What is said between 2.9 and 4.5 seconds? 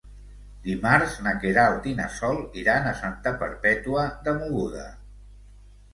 a Santa Perpètua de